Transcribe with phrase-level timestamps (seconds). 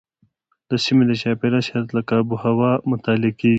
[0.69, 3.49] د سیمې د چاپیریال شرایط لکه اوبه او هوا مطالعه کېږي.